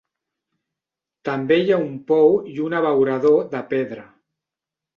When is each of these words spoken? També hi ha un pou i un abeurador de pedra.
També 1.29 1.59
hi 1.65 1.75
ha 1.75 1.79
un 1.83 1.93
pou 2.13 2.35
i 2.55 2.57
un 2.69 2.77
abeurador 2.81 3.47
de 3.55 3.65
pedra. 3.77 4.11